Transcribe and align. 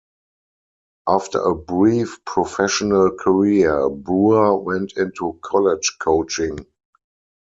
After 1.07 1.39
a 1.43 1.53
brief 1.53 2.25
professional 2.25 3.11
career, 3.11 3.87
Brewer 3.87 4.57
went 4.57 4.93
into 4.97 5.37
college 5.43 5.95
coaching. 5.99 6.65